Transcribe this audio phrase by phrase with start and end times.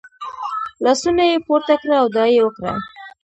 [0.83, 2.73] لاسونه یې پورته کړه او دعا یې وکړه.